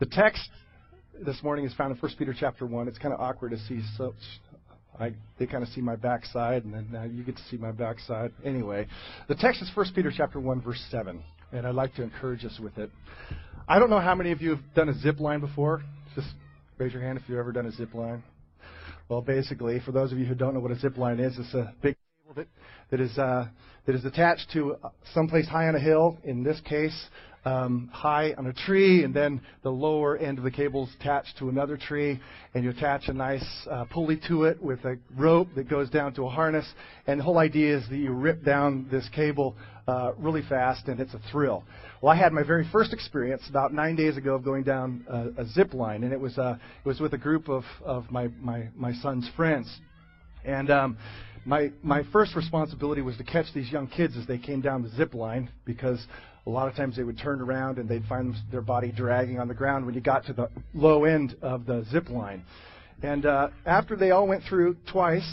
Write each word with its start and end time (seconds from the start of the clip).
The 0.00 0.06
text 0.06 0.48
this 1.26 1.42
morning 1.42 1.66
is 1.66 1.74
found 1.74 1.94
in 1.94 1.98
1 1.98 2.12
Peter 2.18 2.34
chapter 2.34 2.64
1. 2.64 2.88
It's 2.88 2.96
kind 2.96 3.12
of 3.12 3.20
awkward 3.20 3.50
to 3.50 3.58
see 3.58 3.82
so 3.98 4.14
I, 4.98 5.12
they 5.38 5.44
kind 5.44 5.62
of 5.62 5.68
see 5.68 5.82
my 5.82 5.94
backside, 5.94 6.64
and 6.64 6.72
then 6.72 6.88
now 6.90 7.04
you 7.04 7.22
get 7.22 7.36
to 7.36 7.42
see 7.50 7.58
my 7.58 7.70
backside. 7.70 8.32
Anyway, 8.42 8.86
the 9.28 9.34
text 9.34 9.60
is 9.60 9.70
1 9.74 9.92
Peter 9.94 10.10
chapter 10.14 10.40
1, 10.40 10.62
verse 10.62 10.82
7, 10.90 11.22
and 11.52 11.66
I'd 11.66 11.74
like 11.74 11.94
to 11.96 12.02
encourage 12.02 12.46
us 12.46 12.58
with 12.58 12.78
it. 12.78 12.90
I 13.68 13.78
don't 13.78 13.90
know 13.90 14.00
how 14.00 14.14
many 14.14 14.32
of 14.32 14.40
you 14.40 14.48
have 14.50 14.60
done 14.74 14.88
a 14.88 14.94
zip 14.94 15.20
line 15.20 15.40
before. 15.40 15.82
Just 16.14 16.28
raise 16.78 16.94
your 16.94 17.02
hand 17.02 17.18
if 17.18 17.28
you've 17.28 17.38
ever 17.38 17.52
done 17.52 17.66
a 17.66 17.72
zip 17.72 17.92
line. 17.92 18.22
Well, 19.10 19.20
basically, 19.20 19.80
for 19.80 19.92
those 19.92 20.12
of 20.12 20.18
you 20.18 20.24
who 20.24 20.34
don't 20.34 20.54
know 20.54 20.60
what 20.60 20.70
a 20.70 20.78
zip 20.78 20.96
line 20.96 21.20
is, 21.20 21.38
it's 21.38 21.52
a 21.52 21.74
big 21.82 21.94
that, 22.36 22.46
that 22.90 23.00
is 23.00 23.18
uh, 23.18 23.48
that 23.86 23.94
is 23.94 24.04
attached 24.04 24.50
to 24.52 24.76
someplace 25.14 25.46
high 25.46 25.68
on 25.68 25.74
a 25.74 25.80
hill. 25.80 26.16
In 26.24 26.42
this 26.42 26.60
case, 26.60 27.08
um, 27.44 27.88
high 27.92 28.34
on 28.36 28.46
a 28.46 28.52
tree, 28.52 29.04
and 29.04 29.14
then 29.14 29.40
the 29.62 29.70
lower 29.70 30.16
end 30.16 30.38
of 30.38 30.44
the 30.44 30.50
cable 30.50 30.84
is 30.84 30.94
attached 31.00 31.38
to 31.38 31.48
another 31.48 31.76
tree, 31.76 32.20
and 32.54 32.64
you 32.64 32.70
attach 32.70 33.08
a 33.08 33.12
nice 33.12 33.44
uh, 33.70 33.84
pulley 33.84 34.20
to 34.28 34.44
it 34.44 34.62
with 34.62 34.84
a 34.84 34.98
rope 35.16 35.48
that 35.56 35.68
goes 35.68 35.88
down 35.90 36.12
to 36.14 36.26
a 36.26 36.28
harness. 36.28 36.66
And 37.06 37.20
the 37.20 37.24
whole 37.24 37.38
idea 37.38 37.78
is 37.78 37.88
that 37.88 37.96
you 37.96 38.12
rip 38.12 38.44
down 38.44 38.88
this 38.90 39.08
cable 39.14 39.56
uh, 39.88 40.12
really 40.18 40.42
fast, 40.48 40.88
and 40.88 41.00
it's 41.00 41.14
a 41.14 41.20
thrill. 41.30 41.64
Well, 42.02 42.12
I 42.12 42.16
had 42.16 42.32
my 42.32 42.42
very 42.42 42.68
first 42.70 42.92
experience 42.92 43.42
about 43.48 43.72
nine 43.72 43.96
days 43.96 44.16
ago 44.16 44.34
of 44.34 44.44
going 44.44 44.62
down 44.62 45.04
a, 45.08 45.42
a 45.42 45.46
zip 45.46 45.74
line, 45.74 46.04
and 46.04 46.12
it 46.12 46.20
was 46.20 46.38
uh, 46.38 46.56
it 46.84 46.88
was 46.88 47.00
with 47.00 47.14
a 47.14 47.18
group 47.18 47.48
of 47.48 47.64
of 47.84 48.10
my 48.10 48.28
my 48.40 48.68
my 48.76 48.92
son's 48.94 49.28
friends, 49.36 49.80
and. 50.44 50.70
Um, 50.70 50.98
my 51.46 51.72
my 51.82 52.02
first 52.12 52.36
responsibility 52.36 53.00
was 53.00 53.16
to 53.16 53.24
catch 53.24 53.46
these 53.54 53.72
young 53.72 53.86
kids 53.86 54.14
as 54.14 54.26
they 54.26 54.36
came 54.36 54.60
down 54.60 54.82
the 54.82 54.90
zip 54.90 55.14
line 55.14 55.48
because 55.64 56.06
a 56.46 56.50
lot 56.50 56.68
of 56.68 56.74
times 56.74 56.96
they 56.96 57.02
would 57.02 57.18
turn 57.18 57.40
around 57.40 57.78
and 57.78 57.88
they'd 57.88 58.04
find 58.04 58.34
their 58.50 58.62
body 58.62 58.92
dragging 58.92 59.38
on 59.38 59.48
the 59.48 59.54
ground 59.54 59.84
when 59.86 59.94
you 59.94 60.00
got 60.00 60.24
to 60.26 60.32
the 60.32 60.48
low 60.74 61.04
end 61.04 61.36
of 61.42 61.66
the 61.66 61.84
zip 61.90 62.08
line. 62.08 62.44
And 63.02 63.26
uh, 63.26 63.48
after 63.66 63.96
they 63.96 64.10
all 64.10 64.26
went 64.26 64.44
through 64.48 64.76
twice, 64.90 65.28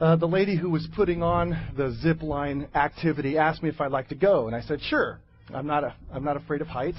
uh, 0.00 0.16
the 0.16 0.26
lady 0.26 0.56
who 0.56 0.70
was 0.70 0.88
putting 0.94 1.22
on 1.22 1.50
the 1.76 1.96
zip 2.02 2.22
line 2.22 2.68
activity 2.74 3.38
asked 3.38 3.62
me 3.62 3.68
if 3.68 3.80
I'd 3.80 3.92
like 3.92 4.08
to 4.08 4.16
go, 4.16 4.46
and 4.46 4.56
I 4.56 4.60
said 4.62 4.80
sure. 4.82 5.20
I'm 5.52 5.66
not 5.66 5.84
a, 5.84 5.94
I'm 6.12 6.24
not 6.24 6.36
afraid 6.36 6.62
of 6.62 6.66
heights. 6.66 6.98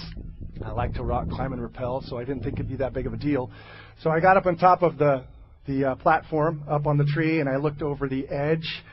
I 0.64 0.72
like 0.72 0.94
to 0.94 1.04
rock, 1.04 1.30
climb, 1.30 1.52
and 1.52 1.62
rappel, 1.62 2.04
so 2.08 2.18
I 2.18 2.24
didn't 2.24 2.44
think 2.44 2.56
it'd 2.56 2.70
be 2.70 2.78
that 2.78 2.94
big 2.94 3.06
of 3.06 3.14
a 3.14 3.18
deal. 3.18 3.52
So 4.02 4.10
I 4.10 4.20
got 4.20 4.38
up 4.38 4.46
on 4.46 4.58
top 4.58 4.82
of 4.82 4.98
the 4.98 5.26
the 5.68 5.86
uh, 5.92 5.96
platform 5.96 6.64
up 6.70 6.86
on 6.86 6.98
the 6.98 7.06
tree, 7.06 7.40
and 7.40 7.50
I 7.50 7.58
looked 7.58 7.82
over 7.82 8.08
the 8.08 8.28
edge 8.30 8.84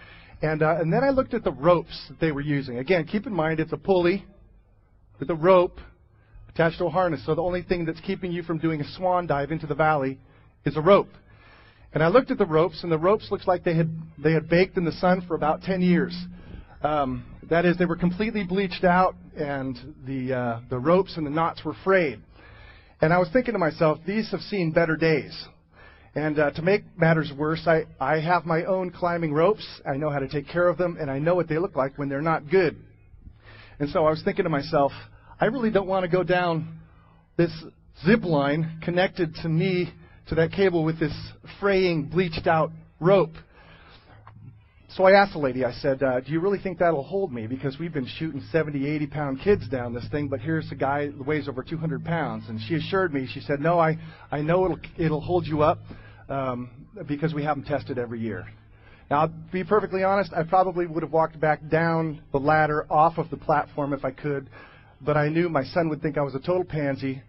and, 0.43 0.63
uh, 0.63 0.77
and 0.81 0.93
then 0.93 1.05
I 1.05 1.11
looked 1.11 1.35
at 1.35 1.45
the 1.45 1.53
ropes 1.53 2.07
that 2.09 2.21
they 2.21 2.33
were 2.33 2.41
using. 2.41 2.79
Again, 2.79 3.05
keep 3.05 3.27
in 3.27 3.33
mind 3.33 3.61
it's 3.61 3.73
a 3.73 3.77
pulley 3.77 4.25
with 5.21 5.31
a 5.31 5.35
rope 5.35 5.79
attached 6.49 6.79
to 6.79 6.87
a 6.87 6.91
harness. 6.91 7.25
So 7.25 7.35
the 7.35 7.43
only 7.43 7.63
thing 7.63 7.85
that's 7.85 8.01
keeping 8.01 8.33
you 8.33 8.43
from 8.43 8.59
doing 8.59 8.81
a 8.81 8.89
swan 8.97 9.27
dive 9.27 9.53
into 9.53 9.67
the 9.67 9.75
valley 9.75 10.19
is 10.65 10.77
a 10.77 10.81
rope. 10.81 11.11
And 11.95 12.03
I 12.03 12.09
looked 12.09 12.31
at 12.31 12.39
the 12.39 12.47
ropes, 12.47 12.83
and 12.83 12.91
the 12.91 12.99
ropes 12.99 13.29
looked 13.31 13.47
like 13.47 13.65
they 13.65 13.77
had 13.77 13.91
they 14.19 14.33
had 14.33 14.49
baked 14.49 14.77
in 14.79 14.85
the 14.85 14.93
sun 14.93 15.25
for 15.29 15.35
about 15.35 15.63
10 15.63 15.83
years. 15.83 16.17
Um, 16.83 17.25
that 17.51 17.65
is, 17.67 17.77
they 17.77 17.85
were 17.85 17.97
completely 17.97 18.45
bleached 18.45 18.83
out, 18.83 19.15
and 19.37 19.79
the 20.07 20.33
uh, 20.33 20.61
the 20.71 20.79
ropes 20.79 21.17
and 21.17 21.27
the 21.27 21.31
knots 21.31 21.65
were 21.65 21.75
frayed. 21.85 22.21
And 23.01 23.13
I 23.13 23.19
was 23.19 23.29
thinking 23.33 23.53
to 23.53 23.59
myself, 23.59 23.99
these 24.07 24.31
have 24.31 24.41
seen 24.41 24.73
better 24.73 24.97
days. 24.97 25.33
And 26.15 26.39
uh, 26.39 26.51
to 26.53 26.63
make 26.63 26.85
matters 26.99 27.33
worse, 27.37 27.67
I, 27.67 27.85
I 27.99 28.21
have 28.21 28.45
my 28.45 28.65
own 28.65 28.91
climbing 28.91 29.33
ropes. 29.33 29.67
I 29.91 29.97
know 29.97 30.11
how 30.11 30.19
to 30.19 30.29
take 30.29 30.47
care 30.47 30.69
of 30.69 30.77
them, 30.77 30.99
and 31.01 31.11
I 31.11 31.19
know 31.19 31.35
what 31.35 31.49
they 31.49 31.59
look 31.59 31.75
like 31.75 31.97
when 31.97 32.09
they're 32.11 32.21
not 32.21 32.51
good. 32.51 32.77
And 33.79 33.89
so 33.91 34.07
I 34.07 34.11
was 34.11 34.23
thinking 34.23 34.45
to 34.45 34.51
myself, 34.51 34.93
I 35.41 35.47
really 35.47 35.71
don't 35.71 35.89
want 35.89 36.05
to 36.05 36.09
go 36.09 36.23
down 36.23 36.81
this 37.37 37.51
zip 38.05 38.25
line 38.25 38.81
connected 38.85 39.35
to 39.37 39.49
me 39.49 39.93
to 40.29 40.35
that 40.35 40.53
cable 40.53 40.85
with 40.85 41.01
this 41.01 41.15
fraying, 41.59 42.09
bleached 42.09 42.47
out 42.47 42.73
rope. 43.01 43.33
So 44.97 45.05
I 45.05 45.13
asked 45.13 45.33
the 45.33 45.39
lady, 45.39 45.65
I 45.65 45.73
said, 45.73 46.03
uh, 46.03 46.21
Do 46.21 46.31
you 46.33 46.41
really 46.41 46.59
think 46.59 46.79
that'll 46.79 47.03
hold 47.03 47.33
me? 47.33 47.47
Because 47.47 47.79
we've 47.79 47.95
been 47.95 48.07
shooting 48.19 48.43
70, 48.53 48.87
80 48.87 49.07
pound 49.07 49.41
kids 49.41 49.67
down 49.67 49.95
this 49.95 50.07
thing, 50.11 50.29
but 50.29 50.41
here's 50.41 50.71
a 50.71 50.75
guy 50.75 51.07
that 51.07 51.27
weighs 51.27 51.49
over 51.49 51.63
200 51.63 52.05
pounds. 52.05 52.45
And 52.49 52.61
she 52.69 52.75
assured 52.75 53.15
me, 53.15 53.27
she 53.33 53.41
said, 53.41 53.59
No, 53.59 53.79
I, 53.79 53.97
I 54.31 54.43
know 54.43 54.67
it'll, 54.67 54.81
it'll 54.99 55.21
hold 55.23 55.47
you 55.47 55.63
up 55.63 55.79
um, 56.29 56.71
because 57.09 57.33
we 57.33 57.43
have 57.43 57.57
them 57.57 57.65
tested 57.65 57.99
every 57.99 58.21
year. 58.21 58.45
Now, 59.11 59.29
be 59.51 59.65
perfectly 59.65 60.05
honest, 60.05 60.31
I 60.35 60.43
probably 60.43 60.87
would 60.87 61.03
have 61.03 61.13
walked 61.13 61.41
back 61.41 61.67
down 61.71 62.21
the 62.31 62.39
ladder 62.39 62.85
off 62.91 63.17
of 63.17 63.31
the 63.31 63.39
platform 63.39 63.95
if 63.95 64.05
I 64.05 64.11
could, 64.11 64.51
but 65.01 65.17
I 65.17 65.31
knew 65.31 65.49
my 65.49 65.65
son 65.65 65.89
would 65.89 66.03
think 66.03 66.19
I 66.19 66.23
was 66.23 66.35
a 66.35 66.41
total 66.41 66.65
pansy. 66.65 67.23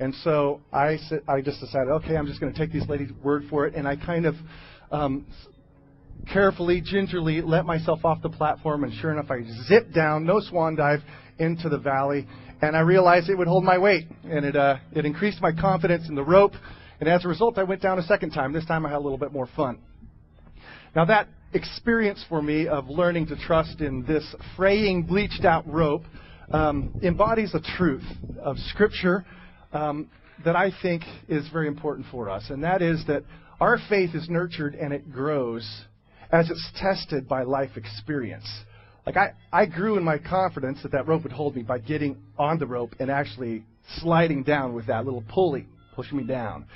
And 0.00 0.14
so 0.16 0.60
I, 0.70 0.98
I 1.26 1.40
just 1.40 1.60
decided, 1.60 1.88
okay, 1.92 2.14
I'm 2.16 2.26
just 2.26 2.40
going 2.40 2.52
to 2.52 2.58
take 2.58 2.72
these 2.72 2.86
ladies' 2.88 3.10
word 3.22 3.44
for 3.48 3.66
it. 3.66 3.74
And 3.74 3.88
I 3.88 3.96
kind 3.96 4.26
of 4.26 4.34
um, 4.90 5.26
carefully, 6.32 6.80
gingerly 6.80 7.40
let 7.40 7.64
myself 7.64 8.04
off 8.04 8.22
the 8.22 8.28
platform, 8.28 8.84
and 8.84 8.92
sure 8.94 9.12
enough, 9.12 9.30
I 9.30 9.42
zipped 9.68 9.94
down, 9.94 10.24
no 10.24 10.40
swan 10.40 10.76
dive, 10.76 11.00
into 11.38 11.68
the 11.68 11.78
valley, 11.78 12.26
and 12.62 12.76
I 12.76 12.80
realized 12.80 13.28
it 13.28 13.36
would 13.36 13.48
hold 13.48 13.64
my 13.64 13.78
weight, 13.78 14.06
and 14.24 14.44
it 14.44 14.56
uh, 14.56 14.76
it 14.92 15.04
increased 15.04 15.40
my 15.40 15.52
confidence 15.52 16.08
in 16.08 16.14
the 16.14 16.24
rope, 16.24 16.52
and 17.00 17.08
as 17.08 17.24
a 17.24 17.28
result, 17.28 17.58
I 17.58 17.64
went 17.64 17.82
down 17.82 17.98
a 17.98 18.02
second 18.02 18.30
time. 18.30 18.52
This 18.52 18.64
time, 18.64 18.86
I 18.86 18.90
had 18.90 18.96
a 18.96 19.00
little 19.00 19.18
bit 19.18 19.32
more 19.32 19.48
fun. 19.54 19.78
Now 20.94 21.04
that 21.04 21.28
experience 21.52 22.24
for 22.28 22.42
me 22.42 22.68
of 22.68 22.88
learning 22.88 23.26
to 23.28 23.36
trust 23.36 23.80
in 23.80 24.04
this 24.06 24.24
fraying, 24.56 25.04
bleached 25.04 25.44
out 25.44 25.66
rope 25.66 26.02
um, 26.50 26.94
embodies 27.02 27.54
a 27.54 27.60
truth 27.76 28.04
of 28.40 28.56
Scripture 28.70 29.24
um, 29.72 30.08
that 30.44 30.56
I 30.56 30.70
think 30.82 31.02
is 31.28 31.48
very 31.52 31.68
important 31.68 32.06
for 32.10 32.30
us, 32.30 32.44
and 32.48 32.64
that 32.64 32.82
is 32.82 33.04
that 33.06 33.24
our 33.60 33.78
faith 33.88 34.14
is 34.14 34.28
nurtured 34.28 34.74
and 34.74 34.92
it 34.92 35.10
grows 35.12 35.66
as 36.30 36.50
it's 36.50 36.70
tested 36.76 37.28
by 37.28 37.42
life 37.42 37.76
experience. 37.76 38.48
Like 39.04 39.16
I, 39.16 39.32
I 39.52 39.66
grew 39.66 39.96
in 39.96 40.04
my 40.04 40.18
confidence 40.18 40.82
that 40.82 40.92
that 40.92 41.06
rope 41.06 41.22
would 41.22 41.32
hold 41.32 41.54
me 41.54 41.62
by 41.62 41.78
getting 41.78 42.16
on 42.38 42.58
the 42.58 42.66
rope 42.66 42.94
and 42.98 43.10
actually 43.10 43.64
sliding 43.98 44.42
down 44.42 44.74
with 44.74 44.86
that 44.86 45.04
little 45.04 45.22
pulley 45.28 45.66
pushing 45.94 46.18
me 46.18 46.24
down. 46.24 46.66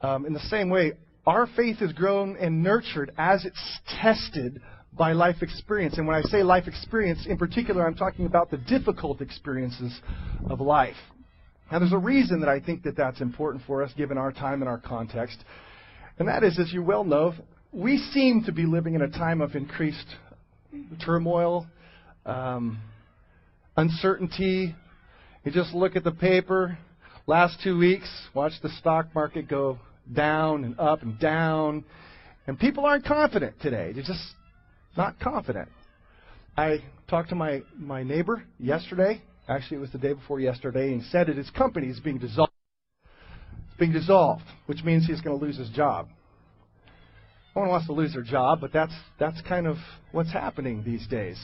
Um, 0.00 0.26
in 0.26 0.32
the 0.32 0.40
same 0.40 0.70
way, 0.70 0.92
our 1.26 1.46
faith 1.56 1.80
is 1.80 1.92
grown 1.92 2.36
and 2.36 2.62
nurtured 2.62 3.12
as 3.16 3.44
it's 3.44 3.80
tested 4.00 4.60
by 4.92 5.12
life 5.12 5.36
experience. 5.42 5.98
And 5.98 6.06
when 6.06 6.16
I 6.16 6.22
say 6.22 6.42
life 6.42 6.66
experience, 6.66 7.26
in 7.26 7.38
particular, 7.38 7.86
I'm 7.86 7.94
talking 7.94 8.26
about 8.26 8.50
the 8.50 8.58
difficult 8.58 9.20
experiences 9.20 10.00
of 10.50 10.60
life. 10.60 10.96
Now, 11.70 11.78
there's 11.78 11.92
a 11.92 11.98
reason 11.98 12.40
that 12.40 12.48
I 12.48 12.60
think 12.60 12.82
that 12.82 12.96
that's 12.96 13.20
important 13.20 13.64
for 13.66 13.82
us, 13.82 13.90
given 13.96 14.18
our 14.18 14.32
time 14.32 14.60
and 14.60 14.68
our 14.68 14.78
context. 14.78 15.42
And 16.18 16.28
that 16.28 16.44
is, 16.44 16.58
as 16.58 16.72
you 16.72 16.82
well 16.82 17.04
know, 17.04 17.34
we 17.72 17.96
seem 18.12 18.44
to 18.44 18.52
be 18.52 18.66
living 18.66 18.94
in 18.94 19.02
a 19.02 19.08
time 19.08 19.40
of 19.40 19.54
increased 19.54 20.06
turmoil, 21.04 21.66
um, 22.26 22.78
uncertainty. 23.76 24.74
You 25.44 25.52
just 25.52 25.74
look 25.74 25.96
at 25.96 26.04
the 26.04 26.12
paper. 26.12 26.78
Last 27.26 27.58
two 27.64 27.78
weeks, 27.78 28.08
watch 28.34 28.52
the 28.62 28.68
stock 28.78 29.14
market 29.14 29.48
go 29.48 29.78
down 30.12 30.64
and 30.64 30.78
up 30.78 31.02
and 31.02 31.18
down. 31.18 31.84
And 32.46 32.58
people 32.58 32.84
aren't 32.84 33.06
confident 33.06 33.60
today. 33.60 33.92
They're 33.92 34.02
just 34.02 34.34
not 34.96 35.18
confident. 35.18 35.68
I 36.56 36.82
talked 37.08 37.30
to 37.30 37.34
my, 37.34 37.62
my 37.78 38.02
neighbor 38.02 38.42
yesterday. 38.58 39.22
Actually, 39.48 39.78
it 39.78 39.80
was 39.80 39.92
the 39.92 39.98
day 39.98 40.12
before 40.12 40.40
yesterday, 40.40 40.92
and 40.92 41.02
said 41.04 41.28
that 41.28 41.36
his 41.36 41.48
company 41.50 41.86
is 41.86 41.98
being 42.00 42.18
dissolved. 42.18 42.52
It's 43.68 43.78
being 43.78 43.92
dissolved, 43.92 44.44
which 44.66 44.84
means 44.84 45.06
he's 45.06 45.20
going 45.22 45.38
to 45.38 45.44
lose 45.44 45.56
his 45.56 45.70
job. 45.70 46.08
No 47.54 47.62
one 47.62 47.70
wants 47.70 47.86
to 47.86 47.92
lose 47.92 48.14
their 48.14 48.22
job, 48.22 48.60
but 48.60 48.72
that's 48.72 48.94
that's 49.18 49.40
kind 49.42 49.66
of 49.66 49.76
what's 50.12 50.32
happening 50.32 50.82
these 50.84 51.06
days. 51.06 51.38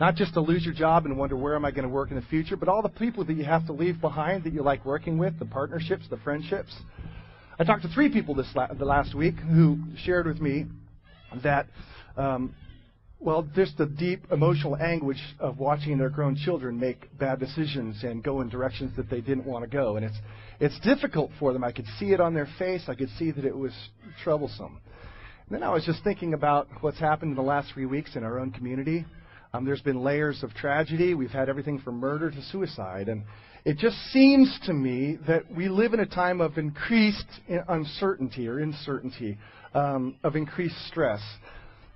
Not 0.00 0.16
just 0.16 0.34
to 0.34 0.40
lose 0.40 0.64
your 0.64 0.74
job 0.74 1.06
and 1.06 1.16
wonder 1.16 1.36
where 1.36 1.54
am 1.54 1.64
I 1.64 1.70
going 1.70 1.84
to 1.84 1.88
work 1.88 2.10
in 2.10 2.16
the 2.16 2.22
future, 2.22 2.56
but 2.56 2.68
all 2.68 2.82
the 2.82 2.88
people 2.88 3.24
that 3.24 3.34
you 3.34 3.44
have 3.44 3.64
to 3.66 3.72
leave 3.72 4.00
behind 4.00 4.42
that 4.44 4.52
you 4.52 4.62
like 4.62 4.84
working 4.84 5.18
with, 5.18 5.38
the 5.38 5.44
partnerships, 5.44 6.04
the 6.10 6.16
friendships. 6.18 6.74
I 7.56 7.62
talked 7.62 7.82
to 7.82 7.88
three 7.88 8.12
people 8.12 8.34
this 8.34 8.48
la- 8.56 8.72
the 8.72 8.84
last 8.84 9.14
week 9.14 9.36
who 9.36 9.78
shared 10.04 10.26
with 10.26 10.40
me 10.40 10.66
that, 11.44 11.68
um, 12.16 12.56
well, 13.20 13.46
just 13.54 13.78
the 13.78 13.86
deep 13.86 14.26
emotional 14.32 14.76
anguish 14.76 15.20
of 15.38 15.60
watching 15.60 15.96
their 15.96 16.10
grown 16.10 16.34
children 16.34 16.80
make 16.80 17.16
bad 17.16 17.38
decisions 17.38 18.02
and 18.02 18.24
go 18.24 18.40
in 18.40 18.48
directions 18.48 18.96
that 18.96 19.08
they 19.08 19.20
didn't 19.20 19.46
want 19.46 19.64
to 19.64 19.70
go, 19.70 19.96
and 19.96 20.04
it's 20.04 20.18
it's 20.58 20.78
difficult 20.80 21.30
for 21.38 21.52
them. 21.52 21.62
I 21.62 21.70
could 21.70 21.86
see 22.00 22.12
it 22.12 22.20
on 22.20 22.34
their 22.34 22.48
face. 22.58 22.82
I 22.88 22.96
could 22.96 23.10
see 23.18 23.30
that 23.30 23.44
it 23.44 23.56
was 23.56 23.72
troublesome. 24.24 24.80
Then 25.50 25.62
I 25.62 25.68
was 25.70 25.84
just 25.84 26.02
thinking 26.02 26.32
about 26.32 26.68
what's 26.80 26.98
happened 26.98 27.32
in 27.32 27.36
the 27.36 27.42
last 27.42 27.70
three 27.74 27.84
weeks 27.84 28.16
in 28.16 28.24
our 28.24 28.38
own 28.38 28.50
community. 28.50 29.04
Um, 29.52 29.66
there's 29.66 29.82
been 29.82 30.02
layers 30.02 30.42
of 30.42 30.54
tragedy. 30.54 31.12
We've 31.12 31.30
had 31.30 31.50
everything 31.50 31.78
from 31.80 31.96
murder 31.96 32.30
to 32.30 32.42
suicide. 32.50 33.10
And 33.10 33.24
it 33.66 33.76
just 33.76 33.96
seems 34.10 34.58
to 34.64 34.72
me 34.72 35.18
that 35.28 35.54
we 35.54 35.68
live 35.68 35.92
in 35.92 36.00
a 36.00 36.06
time 36.06 36.40
of 36.40 36.56
increased 36.56 37.26
uncertainty 37.68 38.48
or 38.48 38.58
uncertainty, 38.58 39.36
um, 39.74 40.16
of 40.24 40.34
increased 40.34 40.76
stress. 40.88 41.20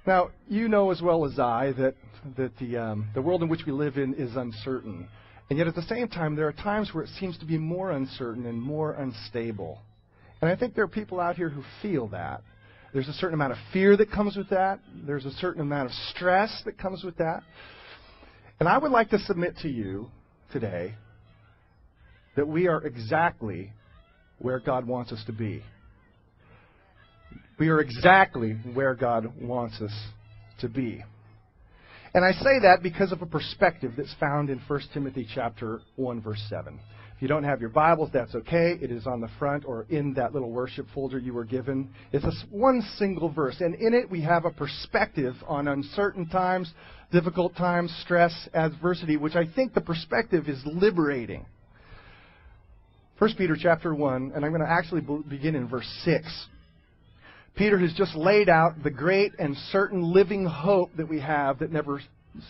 Now, 0.06 0.28
you 0.46 0.68
know 0.68 0.90
as 0.90 1.00
well 1.00 1.24
as 1.24 1.38
I 1.38 1.72
that, 1.78 1.94
that 2.36 2.56
the, 2.58 2.76
um, 2.76 3.08
the 3.14 3.22
world 3.22 3.42
in 3.42 3.48
which 3.48 3.64
we 3.66 3.72
live 3.72 3.96
in 3.96 4.12
is 4.14 4.36
uncertain. 4.36 5.08
And 5.48 5.58
yet 5.58 5.68
at 5.68 5.74
the 5.74 5.82
same 5.82 6.08
time, 6.08 6.36
there 6.36 6.48
are 6.48 6.52
times 6.52 6.90
where 6.92 7.02
it 7.02 7.10
seems 7.18 7.38
to 7.38 7.46
be 7.46 7.56
more 7.56 7.92
uncertain 7.92 8.44
and 8.44 8.60
more 8.60 8.92
unstable. 8.92 9.80
And 10.42 10.50
I 10.50 10.54
think 10.54 10.74
there 10.74 10.84
are 10.84 10.88
people 10.88 11.18
out 11.18 11.36
here 11.36 11.48
who 11.48 11.62
feel 11.80 12.08
that. 12.08 12.42
There's 12.93 13.08
a 13.08 13.12
certain 13.14 13.35
amount 13.35 13.52
of 13.52 13.58
fear 13.73 13.96
that 13.96 14.11
comes 14.11 14.37
with 14.37 14.49
that. 14.50 14.81
There's 15.06 15.26
a 15.26 15.31
certain 15.32 15.61
amount 15.61 15.87
of 15.87 15.93
stress 16.11 16.62
that 16.64 16.79
comes 16.79 17.05
with 17.05 17.17
that. 17.19 17.43
And 18.61 18.69
I 18.69 18.79
would 18.79 18.90
like 18.90 19.11
to 19.11 19.19
submit 19.20 19.56
to 19.58 19.69
you 19.69 20.08
today 20.52 20.94
that 22.37 22.49
we 22.49 22.67
are 22.67 22.82
exactly 22.82 23.73
where 24.38 24.58
God 24.58 24.87
wants 24.87 25.12
us 25.12 25.23
to 25.26 25.32
be. 25.32 25.62
We 27.58 27.69
are 27.69 27.81
exactly 27.81 28.52
where 28.73 28.94
God 28.94 29.32
wants 29.41 29.81
us 29.81 29.93
to 30.61 30.69
be. 30.69 31.05
And 32.14 32.25
I 32.25 32.32
say 32.32 32.61
that 32.62 32.82
because 32.82 33.12
of 33.12 33.20
a 33.20 33.26
perspective 33.26 33.93
that's 33.96 34.14
found 34.19 34.49
in 34.49 34.61
1 34.67 34.81
Timothy 34.94 35.29
chapter 35.34 35.81
1 35.96 36.23
verse 36.23 36.43
7. 36.49 36.79
If 37.19 37.23
you 37.23 37.26
don't 37.26 37.43
have 37.43 37.61
your 37.61 37.70
Bibles, 37.70 38.11
that's 38.12 38.32
okay. 38.32 38.79
It 38.81 38.93
is 38.93 39.05
on 39.05 39.20
the 39.20 39.29
front 39.41 39.65
or 39.65 39.87
in 39.88 40.15
that 40.15 40.32
little 40.32 40.53
worship 40.53 40.87
folder 40.94 41.19
you 41.19 41.35
were 41.35 41.44
given. 41.44 41.91
It's 42.12 42.25
a 42.25 42.31
one 42.49 42.81
single 42.97 43.29
verse, 43.29 43.56
and 43.59 43.75
in 43.75 43.93
it 43.93 44.09
we 44.09 44.20
have 44.20 44.44
a 44.44 44.53
perspective 44.53 45.35
on 45.49 45.67
uncertain 45.67 46.29
times, 46.29 46.73
difficult 47.11 47.56
times, 47.56 47.93
stress, 48.05 48.49
adversity, 48.55 49.17
which 49.17 49.35
I 49.35 49.47
think 49.53 49.75
the 49.75 49.81
perspective 49.81 50.49
is 50.49 50.62
liberating. 50.65 51.44
1 53.19 53.35
Peter 53.37 53.56
chapter 53.61 53.93
1, 53.93 54.31
and 54.32 54.44
I'm 54.44 54.53
going 54.53 54.62
to 54.62 54.70
actually 54.70 55.05
begin 55.29 55.56
in 55.56 55.67
verse 55.67 55.91
6. 56.05 56.47
Peter 57.56 57.81
has 57.81 57.93
just 57.94 58.15
laid 58.15 58.49
out 58.49 58.81
the 58.85 58.91
great 58.91 59.32
and 59.41 59.56
certain 59.73 60.05
living 60.05 60.44
hope 60.44 60.91
that 60.97 61.09
we 61.09 61.19
have 61.19 61.59
that 61.59 61.73
never 61.73 62.00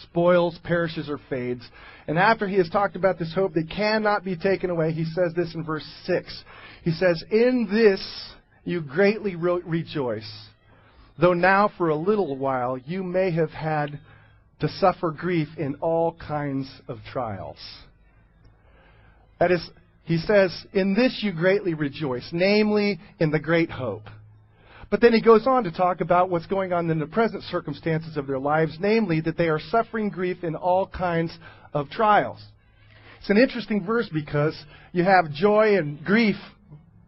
spoils, 0.02 0.58
perishes, 0.64 1.08
or 1.08 1.18
fades. 1.28 1.68
And 2.06 2.18
after 2.18 2.46
he 2.46 2.56
has 2.56 2.68
talked 2.70 2.96
about 2.96 3.18
this 3.18 3.32
hope 3.34 3.54
that 3.54 3.70
cannot 3.70 4.24
be 4.24 4.36
taken 4.36 4.70
away, 4.70 4.92
he 4.92 5.04
says 5.04 5.32
this 5.34 5.54
in 5.54 5.64
verse 5.64 5.86
6. 6.04 6.44
He 6.82 6.90
says, 6.92 7.22
In 7.30 7.68
this 7.70 8.32
you 8.64 8.80
greatly 8.80 9.36
rejoice, 9.36 10.30
though 11.20 11.34
now 11.34 11.70
for 11.76 11.88
a 11.88 11.96
little 11.96 12.36
while 12.36 12.78
you 12.78 13.02
may 13.02 13.30
have 13.32 13.50
had 13.50 14.00
to 14.60 14.68
suffer 14.68 15.10
grief 15.10 15.48
in 15.56 15.76
all 15.76 16.12
kinds 16.14 16.70
of 16.88 16.98
trials. 17.12 17.58
That 19.38 19.52
is, 19.52 19.68
he 20.04 20.18
says, 20.18 20.66
In 20.72 20.94
this 20.94 21.20
you 21.22 21.32
greatly 21.32 21.74
rejoice, 21.74 22.28
namely 22.32 22.98
in 23.20 23.30
the 23.30 23.38
great 23.38 23.70
hope. 23.70 24.04
But 24.90 25.02
then 25.02 25.12
he 25.12 25.20
goes 25.20 25.46
on 25.46 25.64
to 25.64 25.70
talk 25.70 26.00
about 26.00 26.30
what's 26.30 26.46
going 26.46 26.72
on 26.72 26.90
in 26.90 26.98
the 26.98 27.06
present 27.06 27.42
circumstances 27.44 28.16
of 28.16 28.26
their 28.26 28.38
lives, 28.38 28.78
namely 28.80 29.20
that 29.20 29.36
they 29.36 29.48
are 29.48 29.60
suffering 29.60 30.08
grief 30.08 30.42
in 30.42 30.54
all 30.54 30.86
kinds 30.86 31.36
of 31.74 31.90
trials. 31.90 32.42
It's 33.20 33.30
an 33.30 33.36
interesting 33.36 33.84
verse 33.84 34.08
because 34.12 34.56
you 34.92 35.04
have 35.04 35.30
joy 35.30 35.76
and 35.76 36.02
grief 36.04 36.36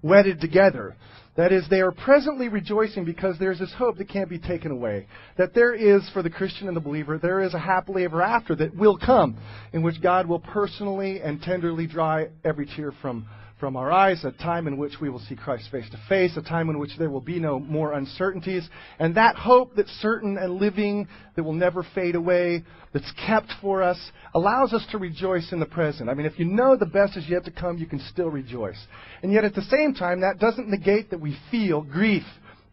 wedded 0.03 0.41
together. 0.41 0.97
That 1.37 1.53
is, 1.53 1.67
they 1.71 1.81
are 1.81 1.93
presently 1.93 2.49
rejoicing 2.49 3.05
because 3.05 3.39
there's 3.39 3.61
this 3.61 3.73
hope 3.79 3.97
that 3.97 4.11
can't 4.11 4.29
be 4.29 4.39
taken 4.39 4.73
away. 4.73 5.07
That 5.39 5.55
there 5.55 5.75
is, 5.75 6.07
for 6.13 6.23
the 6.23 6.29
Christian 6.29 6.69
and 6.69 6.77
the 6.77 6.83
believer, 6.83 7.19
there 7.19 7.41
is 7.41 7.55
a 7.55 7.59
happily 7.59 8.05
ever 8.05 8.21
after 8.21 8.55
that 8.57 8.77
will 8.77 8.99
come, 8.99 9.39
in 9.73 9.83
which 9.83 10.03
God 10.03 10.27
will 10.27 10.41
personally 10.41 11.23
and 11.23 11.41
tenderly 11.41 11.87
dry 11.87 12.29
every 12.45 12.67
tear 12.67 12.93
from 13.01 13.27
from 13.61 13.77
our 13.77 13.93
eyes, 13.93 14.25
a 14.25 14.33
time 14.33 14.67
in 14.67 14.79
which 14.79 14.95
we 15.01 15.11
will 15.11 15.21
see 15.21 15.37
Christ 15.37 15.69
face 15.71 15.89
to 15.91 16.01
face, 16.09 16.37
a 16.37 16.43
time 16.43 16.71
in 16.71 16.79
which 16.79 16.97
there 16.99 17.11
will 17.11 17.21
be 17.21 17.39
no 17.39 17.61
more 17.61 17.93
uncertainties. 17.93 18.69
And 18.99 19.15
that 19.17 19.37
hope 19.37 19.77
that's 19.77 19.91
certain 20.01 20.39
and 20.39 20.55
living, 20.55 21.07
that 21.37 21.45
will 21.45 21.53
never 21.53 21.87
fade 21.95 22.15
away, 22.15 22.65
that's 22.93 23.13
kept 23.27 23.53
for 23.61 23.83
us, 23.83 23.99
allows 24.35 24.73
us 24.73 24.85
to 24.91 24.99
rejoice 24.99 25.53
in 25.53 25.61
the 25.61 25.67
present. 25.67 26.09
I 26.09 26.15
mean, 26.15 26.27
if 26.27 26.39
you 26.39 26.47
know 26.47 26.75
the 26.75 26.87
best 26.87 27.17
is 27.17 27.29
yet 27.29 27.45
to 27.45 27.51
come, 27.51 27.77
you 27.77 27.87
can 27.87 28.01
still 28.11 28.31
rejoice. 28.31 28.83
And 29.23 29.31
yet 29.31 29.45
at 29.45 29.55
the 29.55 29.63
same 29.63 29.95
time, 29.95 30.23
that 30.23 30.39
doesn't 30.41 30.69
negate 30.69 31.11
that 31.11 31.21
we 31.21 31.37
feel 31.51 31.83
grief 31.83 32.25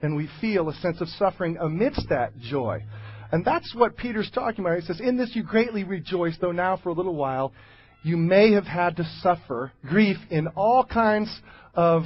and 0.02 0.16
we 0.16 0.30
feel 0.40 0.70
a 0.70 0.74
sense 0.76 1.02
of 1.02 1.10
suffering 1.10 1.58
amidst 1.60 2.08
that 2.10 2.38
joy. 2.40 2.84
And 3.32 3.44
that's 3.44 3.76
what 3.76 3.98
Peter's 3.98 4.32
talking 4.32 4.64
about. 4.64 4.80
He 4.80 4.86
says, 4.86 5.02
In 5.02 5.18
this 5.18 5.36
you 5.36 5.44
greatly 5.44 5.84
rejoice, 5.84 6.38
though 6.40 6.54
now 6.54 6.78
for 6.78 6.90
a 6.90 6.94
little 6.94 7.16
while 7.16 7.52
you 8.04 8.18
may 8.18 8.54
have 8.54 8.66
had 8.66 8.98
to 8.98 9.04
suffer 9.22 9.72
grief 9.88 10.18
in 10.30 10.48
all 10.50 10.86
kinds 10.86 11.30
of, 11.74 12.04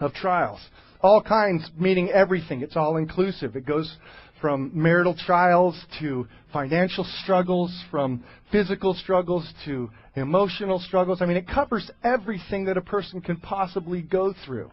of 0.00 0.12
trials. 0.14 0.60
All 1.00 1.20
kinds, 1.22 1.70
meaning 1.78 2.10
everything. 2.10 2.62
It's 2.62 2.76
all 2.76 2.96
inclusive. 2.96 3.56
It 3.56 3.66
goes 3.66 3.94
from 4.40 4.70
marital 4.74 5.16
trials 5.26 5.78
to 6.00 6.26
financial 6.52 7.06
struggles, 7.22 7.74
from 7.90 8.24
physical 8.52 8.94
struggles 8.94 9.50
to 9.64 9.90
emotional 10.16 10.78
struggles. 10.80 11.20
I 11.20 11.26
mean, 11.26 11.36
it 11.36 11.48
covers 11.48 11.90
everything 12.02 12.66
that 12.66 12.76
a 12.76 12.82
person 12.82 13.20
can 13.20 13.36
possibly 13.36 14.02
go 14.02 14.34
through. 14.44 14.70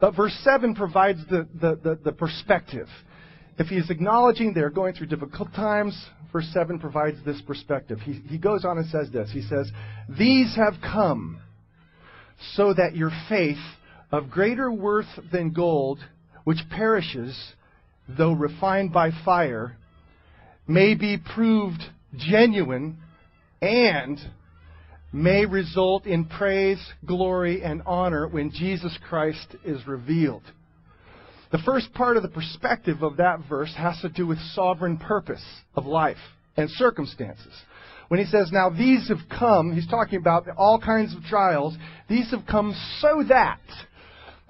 But 0.00 0.14
verse 0.14 0.36
7 0.42 0.74
provides 0.74 1.20
the, 1.30 1.48
the, 1.60 1.76
the, 1.76 1.98
the 2.04 2.12
perspective. 2.12 2.88
If 3.58 3.68
he 3.68 3.76
is 3.76 3.90
acknowledging 3.90 4.52
they're 4.52 4.70
going 4.70 4.94
through 4.94 5.06
difficult 5.06 5.52
times, 5.54 5.98
verse 6.32 6.48
7 6.52 6.78
provides 6.78 7.16
this 7.24 7.40
perspective. 7.40 8.00
He, 8.00 8.20
he 8.28 8.38
goes 8.38 8.64
on 8.64 8.78
and 8.78 8.86
says 8.88 9.10
this. 9.10 9.30
He 9.32 9.42
says, 9.42 9.70
These 10.18 10.54
have 10.56 10.74
come 10.82 11.40
so 12.54 12.74
that 12.74 12.94
your 12.94 13.10
faith, 13.28 13.58
of 14.12 14.30
greater 14.30 14.70
worth 14.70 15.08
than 15.32 15.52
gold, 15.52 15.98
which 16.44 16.58
perishes, 16.70 17.36
though 18.08 18.32
refined 18.32 18.92
by 18.92 19.10
fire, 19.24 19.76
may 20.68 20.94
be 20.94 21.16
proved 21.16 21.82
genuine 22.14 22.98
and 23.62 24.18
may 25.12 25.46
result 25.46 26.06
in 26.06 26.26
praise, 26.26 26.78
glory, 27.04 27.62
and 27.62 27.82
honor 27.86 28.28
when 28.28 28.50
Jesus 28.50 28.96
Christ 29.08 29.56
is 29.64 29.86
revealed. 29.86 30.42
The 31.56 31.62
first 31.62 31.94
part 31.94 32.18
of 32.18 32.22
the 32.22 32.28
perspective 32.28 33.02
of 33.02 33.16
that 33.16 33.40
verse 33.48 33.72
has 33.78 33.98
to 34.02 34.10
do 34.10 34.26
with 34.26 34.38
sovereign 34.52 34.98
purpose 34.98 35.42
of 35.74 35.86
life 35.86 36.18
and 36.54 36.68
circumstances. 36.68 37.52
When 38.08 38.20
he 38.20 38.26
says, 38.26 38.50
now 38.52 38.68
these 38.68 39.08
have 39.08 39.26
come, 39.30 39.74
he's 39.74 39.88
talking 39.88 40.18
about 40.18 40.46
all 40.58 40.78
kinds 40.78 41.16
of 41.16 41.22
trials. 41.22 41.74
These 42.10 42.30
have 42.32 42.44
come 42.46 42.74
so 43.00 43.22
that. 43.30 43.60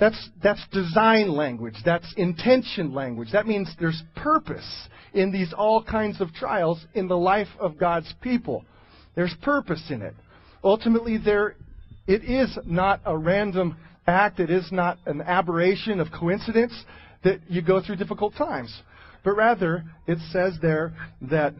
That's, 0.01 0.31
that's 0.43 0.61
design 0.73 1.29
language. 1.31 1.77
That's 1.85 2.13
intention 2.17 2.93
language. 2.93 3.29
That 3.31 3.47
means 3.47 3.73
there's 3.79 4.03
purpose 4.17 4.89
in 5.15 5.31
these 5.31 5.53
all 5.57 5.85
kinds 5.85 6.21
of 6.21 6.35
trials 6.35 6.85
in 6.95 7.07
the 7.07 7.17
life 7.17 7.47
of 7.61 7.79
God's 7.79 8.13
people. 8.21 8.65
There's 9.15 9.35
purpose 9.43 9.85
in 9.91 10.03
it. 10.03 10.15
Ultimately, 10.65 11.19
there, 11.19 11.55
it 12.09 12.25
is 12.25 12.59
not 12.67 13.01
a 13.07 13.17
random 13.17 13.77
act. 14.07 14.41
It 14.41 14.51
is 14.51 14.71
not 14.71 14.99
an 15.07 15.21
aberration 15.23 16.01
of 16.01 16.09
coincidence 16.13 16.73
that 17.25 17.41
you 17.49 17.63
go 17.63 17.83
through 17.83 17.97
difficult 17.97 18.35
times. 18.37 18.75
But 19.25 19.33
rather, 19.33 19.85
it 20.07 20.19
says 20.31 20.57
there 20.63 20.95
that 21.23 21.55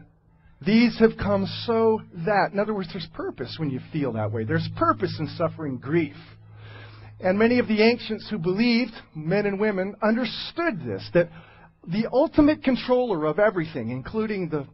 these 0.65 0.97
have 0.99 1.17
come 1.17 1.45
so 1.65 2.01
that. 2.25 2.51
In 2.53 2.59
other 2.59 2.73
words, 2.73 2.89
there's 2.91 3.07
purpose 3.13 3.55
when 3.59 3.69
you 3.69 3.79
feel 3.91 4.13
that 4.13 4.31
way. 4.31 4.43
There's 4.43 4.67
purpose 4.77 5.15
in 5.19 5.27
suffering 5.37 5.77
grief. 5.77 6.15
And 7.19 7.37
many 7.37 7.59
of 7.59 7.67
the 7.67 7.81
ancients 7.81 8.27
who 8.29 8.37
believed, 8.37 8.93
men 9.15 9.45
and 9.45 9.59
women, 9.59 9.95
understood 10.03 10.83
this 10.85 11.07
that 11.13 11.29
the 11.87 12.07
ultimate 12.11 12.63
controller 12.63 13.25
of 13.25 13.39
everything, 13.39 13.89
including 13.89 14.49
the, 14.49 14.67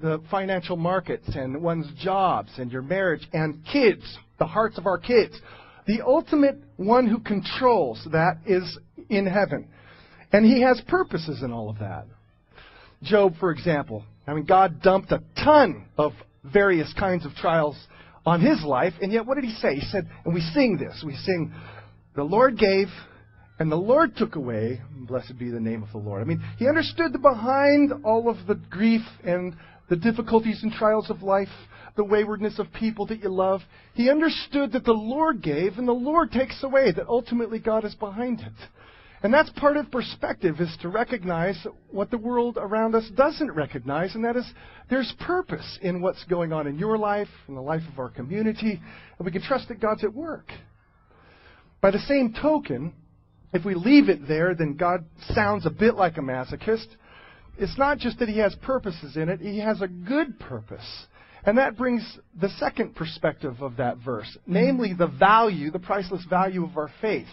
the 0.00 0.22
financial 0.30 0.76
markets 0.76 1.28
and 1.34 1.62
one's 1.62 1.86
jobs 2.02 2.50
and 2.58 2.72
your 2.72 2.82
marriage 2.82 3.26
and 3.32 3.64
kids, 3.72 4.02
the 4.38 4.46
hearts 4.46 4.78
of 4.78 4.86
our 4.86 4.98
kids, 4.98 5.38
the 5.90 6.06
ultimate 6.06 6.56
one 6.76 7.08
who 7.08 7.18
controls 7.18 8.06
that 8.12 8.38
is 8.46 8.78
in 9.08 9.26
heaven. 9.26 9.66
And 10.32 10.46
he 10.46 10.62
has 10.62 10.80
purposes 10.86 11.42
in 11.42 11.50
all 11.50 11.68
of 11.68 11.80
that. 11.80 12.06
Job, 13.02 13.34
for 13.40 13.50
example. 13.50 14.04
I 14.24 14.34
mean, 14.34 14.44
God 14.44 14.82
dumped 14.82 15.10
a 15.10 15.20
ton 15.42 15.86
of 15.98 16.12
various 16.44 16.94
kinds 16.96 17.26
of 17.26 17.34
trials 17.34 17.76
on 18.24 18.40
his 18.40 18.62
life, 18.62 18.92
and 19.02 19.10
yet 19.10 19.26
what 19.26 19.34
did 19.34 19.44
he 19.44 19.54
say? 19.54 19.74
He 19.74 19.86
said, 19.86 20.08
and 20.24 20.32
we 20.32 20.40
sing 20.40 20.76
this. 20.76 21.02
We 21.04 21.16
sing, 21.16 21.52
The 22.14 22.22
Lord 22.22 22.56
gave, 22.56 22.86
and 23.60 23.70
the 23.70 23.76
Lord 23.76 24.16
took 24.16 24.34
away. 24.36 24.80
Blessed 25.06 25.38
be 25.38 25.50
the 25.50 25.60
name 25.60 25.82
of 25.82 25.92
the 25.92 25.98
Lord. 25.98 26.22
I 26.22 26.24
mean, 26.24 26.42
he 26.56 26.66
understood 26.66 27.12
that 27.12 27.22
behind 27.22 27.92
all 28.04 28.28
of 28.28 28.46
the 28.48 28.54
grief 28.54 29.02
and 29.22 29.54
the 29.90 29.96
difficulties 29.96 30.60
and 30.62 30.72
trials 30.72 31.10
of 31.10 31.22
life, 31.22 31.48
the 31.96 32.04
waywardness 32.04 32.58
of 32.58 32.72
people 32.72 33.06
that 33.06 33.20
you 33.20 33.28
love. 33.28 33.60
He 33.92 34.08
understood 34.08 34.72
that 34.72 34.84
the 34.84 34.92
Lord 34.92 35.42
gave 35.42 35.76
and 35.76 35.86
the 35.86 35.92
Lord 35.92 36.32
takes 36.32 36.62
away, 36.62 36.90
that 36.92 37.06
ultimately 37.06 37.58
God 37.58 37.84
is 37.84 37.94
behind 37.94 38.40
it. 38.40 38.52
And 39.22 39.34
that's 39.34 39.50
part 39.50 39.76
of 39.76 39.90
perspective, 39.90 40.56
is 40.60 40.74
to 40.80 40.88
recognize 40.88 41.66
what 41.90 42.10
the 42.10 42.16
world 42.16 42.56
around 42.58 42.94
us 42.94 43.06
doesn't 43.14 43.50
recognize, 43.50 44.14
and 44.14 44.24
that 44.24 44.36
is 44.36 44.50
there's 44.88 45.12
purpose 45.20 45.78
in 45.82 46.00
what's 46.00 46.24
going 46.24 46.54
on 46.54 46.66
in 46.66 46.78
your 46.78 46.96
life, 46.96 47.28
in 47.46 47.54
the 47.54 47.60
life 47.60 47.82
of 47.92 47.98
our 47.98 48.08
community, 48.08 48.80
and 49.18 49.26
we 49.26 49.30
can 49.30 49.42
trust 49.42 49.68
that 49.68 49.80
God's 49.80 50.04
at 50.04 50.14
work. 50.14 50.50
By 51.82 51.90
the 51.90 51.98
same 51.98 52.32
token, 52.40 52.94
if 53.52 53.64
we 53.64 53.74
leave 53.74 54.08
it 54.08 54.28
there, 54.28 54.54
then 54.54 54.76
God 54.76 55.04
sounds 55.34 55.66
a 55.66 55.70
bit 55.70 55.94
like 55.94 56.18
a 56.18 56.20
masochist. 56.20 56.86
It's 57.58 57.76
not 57.76 57.98
just 57.98 58.18
that 58.20 58.28
he 58.28 58.38
has 58.38 58.54
purposes 58.62 59.16
in 59.16 59.28
it, 59.28 59.40
he 59.40 59.58
has 59.60 59.82
a 59.82 59.88
good 59.88 60.38
purpose. 60.38 61.06
And 61.44 61.56
that 61.58 61.76
brings 61.76 62.18
the 62.38 62.50
second 62.58 62.94
perspective 62.94 63.62
of 63.62 63.76
that 63.76 63.98
verse, 63.98 64.36
namely 64.46 64.92
the 64.92 65.06
value, 65.06 65.70
the 65.70 65.78
priceless 65.78 66.24
value 66.28 66.64
of 66.64 66.76
our 66.76 66.90
faith. 67.00 67.28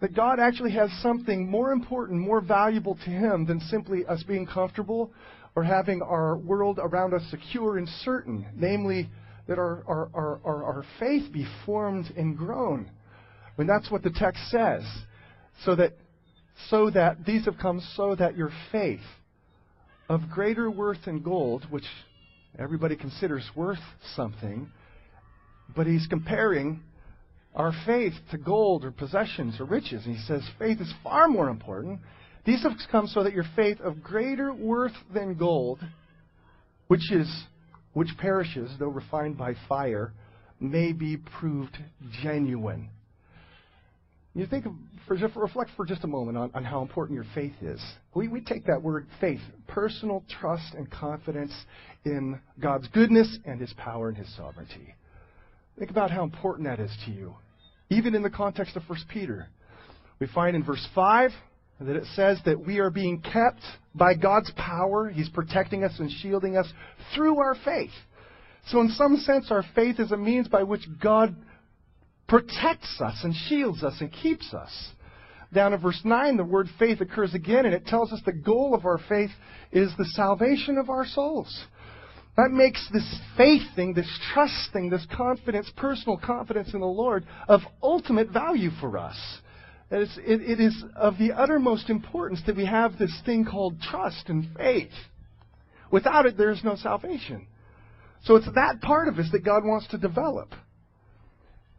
That 0.00 0.14
God 0.14 0.38
actually 0.38 0.72
has 0.72 0.90
something 1.02 1.48
more 1.50 1.72
important, 1.72 2.20
more 2.20 2.40
valuable 2.40 2.94
to 2.94 3.10
Him 3.10 3.46
than 3.46 3.60
simply 3.60 4.04
us 4.06 4.22
being 4.22 4.46
comfortable 4.46 5.12
or 5.56 5.64
having 5.64 6.02
our 6.02 6.36
world 6.36 6.78
around 6.82 7.14
us 7.14 7.22
secure 7.30 7.78
and 7.78 7.88
certain, 8.04 8.46
namely 8.56 9.08
that 9.46 9.58
our, 9.58 9.82
our, 9.86 10.10
our, 10.14 10.64
our, 10.64 10.84
faith 10.98 11.32
be 11.32 11.46
formed 11.64 12.06
and 12.16 12.36
grown. 12.36 12.90
I 13.46 13.60
mean, 13.60 13.68
that's 13.68 13.90
what 13.90 14.02
the 14.02 14.10
text 14.10 14.42
says. 14.50 14.82
So 15.64 15.76
that, 15.76 15.94
so 16.68 16.90
that 16.90 17.24
these 17.24 17.44
have 17.46 17.58
come 17.60 17.80
so 17.96 18.14
that 18.14 18.36
your 18.36 18.50
faith 18.72 19.00
of 20.08 20.28
greater 20.30 20.70
worth 20.70 21.04
than 21.04 21.22
gold, 21.22 21.66
which 21.70 21.84
everybody 22.58 22.96
considers 22.96 23.48
worth 23.56 23.78
something, 24.14 24.70
but 25.74 25.86
he's 25.86 26.06
comparing 26.08 26.80
our 27.54 27.72
faith 27.86 28.12
to 28.30 28.38
gold 28.38 28.84
or 28.84 28.90
possessions 28.90 29.60
or 29.60 29.64
riches. 29.64 30.04
And 30.04 30.16
he 30.16 30.22
says 30.22 30.42
faith 30.58 30.80
is 30.80 30.92
far 31.02 31.28
more 31.28 31.48
important. 31.48 32.00
These 32.44 32.62
have 32.62 32.72
come 32.90 33.06
so 33.06 33.22
that 33.22 33.32
your 33.32 33.46
faith 33.56 33.80
of 33.80 34.02
greater 34.02 34.52
worth 34.52 34.92
than 35.12 35.34
gold, 35.34 35.80
which 36.88 37.10
is 37.10 37.28
which 37.94 38.10
perishes 38.18 38.70
though 38.78 38.88
refined 38.88 39.38
by 39.38 39.54
fire, 39.68 40.12
may 40.60 40.92
be 40.92 41.16
proved 41.16 41.78
genuine. 42.22 42.90
You 44.34 44.46
think 44.46 44.66
of, 44.66 44.72
for, 45.06 45.14
reflect 45.14 45.70
for 45.76 45.86
just 45.86 46.02
a 46.02 46.08
moment 46.08 46.36
on, 46.36 46.50
on 46.54 46.64
how 46.64 46.82
important 46.82 47.14
your 47.14 47.26
faith 47.34 47.54
is. 47.62 47.80
We, 48.14 48.26
we 48.26 48.40
take 48.40 48.66
that 48.66 48.82
word 48.82 49.06
faith, 49.20 49.40
personal 49.68 50.24
trust 50.40 50.74
and 50.74 50.90
confidence 50.90 51.52
in 52.04 52.40
God's 52.60 52.88
goodness 52.88 53.38
and 53.44 53.60
His 53.60 53.72
power 53.74 54.08
and 54.08 54.18
His 54.18 54.34
sovereignty. 54.36 54.94
Think 55.78 55.90
about 55.90 56.10
how 56.10 56.24
important 56.24 56.66
that 56.66 56.80
is 56.80 56.90
to 57.06 57.12
you. 57.12 57.34
Even 57.90 58.14
in 58.14 58.22
the 58.22 58.30
context 58.30 58.76
of 58.76 58.82
1 58.88 58.98
Peter. 59.08 59.48
We 60.18 60.26
find 60.26 60.56
in 60.56 60.64
verse 60.64 60.86
5 60.94 61.30
that 61.80 61.96
it 61.96 62.06
says 62.14 62.38
that 62.44 62.64
we 62.64 62.78
are 62.78 62.90
being 62.90 63.20
kept 63.20 63.60
by 63.94 64.14
God's 64.14 64.50
power. 64.56 65.10
He's 65.10 65.28
protecting 65.28 65.84
us 65.84 65.92
and 65.98 66.10
shielding 66.10 66.56
us 66.56 66.66
through 67.14 67.38
our 67.38 67.56
faith. 67.64 67.90
So, 68.68 68.80
in 68.80 68.88
some 68.90 69.16
sense, 69.18 69.48
our 69.50 69.64
faith 69.74 70.00
is 70.00 70.10
a 70.10 70.16
means 70.16 70.48
by 70.48 70.62
which 70.62 70.86
God 71.02 71.36
protects 72.34 73.00
us 73.00 73.20
and 73.22 73.32
shields 73.48 73.84
us 73.84 73.94
and 74.00 74.12
keeps 74.12 74.52
us. 74.52 74.88
Down 75.52 75.72
in 75.72 75.80
verse 75.80 76.00
9, 76.02 76.36
the 76.36 76.42
word 76.42 76.68
faith 76.80 77.00
occurs 77.00 77.32
again, 77.32 77.64
and 77.64 77.72
it 77.72 77.86
tells 77.86 78.12
us 78.12 78.20
the 78.26 78.32
goal 78.32 78.74
of 78.74 78.84
our 78.84 78.98
faith 79.08 79.30
is 79.70 79.92
the 79.96 80.04
salvation 80.04 80.76
of 80.76 80.90
our 80.90 81.06
souls. 81.06 81.66
That 82.36 82.50
makes 82.50 82.84
this 82.92 83.20
faith 83.36 83.62
thing, 83.76 83.94
this 83.94 84.10
trust 84.32 84.72
thing, 84.72 84.90
this 84.90 85.06
confidence, 85.16 85.70
personal 85.76 86.18
confidence 86.18 86.74
in 86.74 86.80
the 86.80 86.86
Lord, 86.86 87.24
of 87.46 87.60
ultimate 87.80 88.30
value 88.30 88.70
for 88.80 88.98
us. 88.98 89.16
It, 89.92 90.08
it 90.26 90.58
is 90.58 90.84
of 90.96 91.18
the 91.18 91.30
uttermost 91.30 91.88
importance 91.88 92.42
that 92.46 92.56
we 92.56 92.66
have 92.66 92.98
this 92.98 93.16
thing 93.24 93.44
called 93.44 93.80
trust 93.80 94.28
and 94.28 94.48
faith. 94.56 94.90
Without 95.92 96.26
it, 96.26 96.36
there 96.36 96.50
is 96.50 96.64
no 96.64 96.74
salvation. 96.74 97.46
So 98.24 98.34
it's 98.34 98.48
that 98.56 98.80
part 98.80 99.06
of 99.06 99.20
us 99.20 99.28
that 99.30 99.44
God 99.44 99.64
wants 99.64 99.86
to 99.88 99.98
develop. 99.98 100.52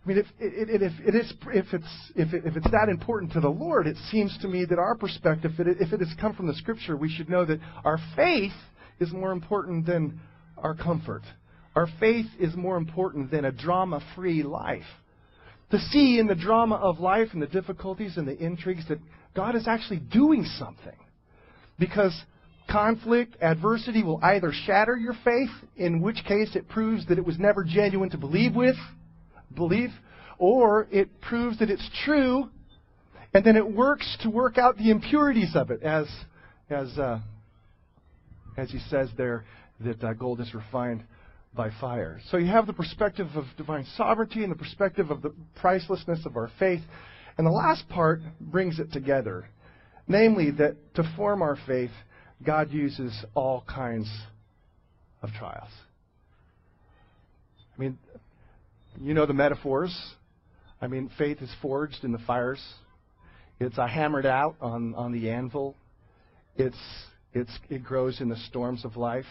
I 0.05 0.07
mean, 0.07 0.17
if, 0.19 0.25
if, 0.39 0.69
it 0.69 1.15
is, 1.15 1.33
if, 1.47 1.74
it's, 1.74 2.12
if, 2.15 2.33
it, 2.33 2.45
if 2.45 2.55
it's 2.55 2.69
that 2.69 2.89
important 2.89 3.33
to 3.33 3.39
the 3.39 3.50
Lord, 3.50 3.88
it 3.88 3.97
seems 4.12 4.38
to 4.41 4.47
me 4.47 4.63
that 4.65 4.77
our 4.77 4.95
perspective, 4.95 5.53
if 5.57 5.93
it 5.93 6.00
has 6.00 6.13
come 6.21 6.35
from 6.35 6.45
the 6.45 6.53
Scripture, 6.53 6.95
we 6.95 7.09
should 7.09 7.27
know 7.27 7.43
that 7.43 7.59
our 7.83 7.97
faith 8.15 8.53
is 9.00 9.12
more 9.12 9.31
important 9.31 9.88
than 9.88 10.19
our 10.57 10.75
comfort. 10.75 11.24
Our 11.75 11.88
faith 12.00 12.27
is 12.39 12.55
more 12.55 12.77
important 12.77 13.31
than 13.31 13.45
a 13.45 13.51
drama 13.51 14.00
free 14.15 14.43
life. 14.43 14.83
To 15.71 15.79
see 15.79 16.19
in 16.19 16.27
the 16.27 16.35
drama 16.35 16.75
of 16.75 17.00
life 17.00 17.29
and 17.33 17.41
the 17.41 17.47
difficulties 17.47 18.17
and 18.17 18.27
the 18.27 18.38
intrigues 18.38 18.88
that 18.89 19.00
God 19.35 19.55
is 19.55 19.67
actually 19.67 20.00
doing 20.00 20.45
something. 20.59 20.97
Because 21.79 22.15
conflict, 22.69 23.38
adversity 23.41 24.03
will 24.03 24.19
either 24.21 24.53
shatter 24.65 24.95
your 24.95 25.15
faith, 25.24 25.50
in 25.75 26.00
which 26.00 26.24
case 26.27 26.55
it 26.55 26.69
proves 26.69 27.07
that 27.07 27.17
it 27.17 27.25
was 27.25 27.39
never 27.39 27.63
genuine 27.63 28.12
to 28.12 28.19
believe 28.19 28.53
with, 28.55 28.75
believe, 29.55 29.91
or 30.38 30.88
it 30.91 31.21
proves 31.21 31.59
that 31.59 31.69
it's 31.69 31.89
true, 32.03 32.50
and 33.33 33.43
then 33.45 33.55
it 33.55 33.69
works 33.74 34.17
to 34.21 34.29
work 34.29 34.57
out 34.57 34.77
the 34.77 34.91
impurities 34.91 35.55
of 35.55 35.71
it, 35.71 35.81
as 35.83 36.07
as 36.69 36.97
uh, 36.97 37.19
as 38.57 38.71
he 38.71 38.79
says 38.89 39.09
there 39.17 39.45
that 39.79 40.03
uh, 40.03 40.13
gold 40.13 40.39
is 40.39 40.53
refined 40.53 41.03
by 41.53 41.69
fire. 41.79 42.19
So 42.29 42.38
you 42.38 42.47
have 42.47 42.67
the 42.67 42.74
perspective 42.74 43.27
of 43.35 43.45
divine 43.57 43.85
sovereignty 43.95 44.43
and 44.43 44.51
the 44.51 44.57
perspective 44.57 45.09
of 45.09 45.21
the 45.21 45.33
pricelessness 45.62 46.25
of 46.25 46.35
our 46.35 46.51
faith, 46.59 46.81
and 47.38 47.47
the 47.47 47.51
last 47.51 47.88
part 47.89 48.21
brings 48.39 48.79
it 48.79 48.91
together, 48.91 49.47
namely 50.07 50.51
that 50.51 50.75
to 50.95 51.13
form 51.15 51.41
our 51.41 51.57
faith, 51.65 51.91
God 52.45 52.71
uses 52.71 53.13
all 53.33 53.63
kinds 53.67 54.09
of 55.21 55.29
trials. 55.31 55.71
I 57.75 57.81
mean, 57.81 57.97
you 59.01 59.13
know 59.13 59.25
the 59.25 59.33
metaphors. 59.33 59.95
I 60.81 60.87
mean, 60.87 61.09
faith 61.17 61.41
is 61.41 61.49
forged 61.61 62.03
in 62.03 62.11
the 62.11 62.19
fires. 62.19 62.61
It's 63.59 63.77
uh, 63.77 63.87
hammered 63.87 64.25
out 64.25 64.55
on, 64.61 64.93
on 64.95 65.11
the 65.11 65.29
anvil. 65.29 65.75
It's, 66.57 66.77
it's, 67.33 67.51
it 67.69 67.83
grows 67.83 68.21
in 68.21 68.29
the 68.29 68.35
storms 68.49 68.83
of 68.85 68.97
life. 68.97 69.25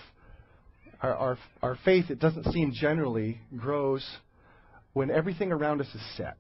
Our, 1.03 1.15
our, 1.15 1.39
our 1.63 1.79
faith, 1.85 2.11
it 2.11 2.19
doesn't 2.19 2.51
seem 2.53 2.73
generally, 2.73 3.41
grows 3.57 4.05
when 4.95 5.11
everything 5.11 5.53
around 5.53 5.81
us 5.81 5.89
is 5.95 6.01
set. 6.17 6.39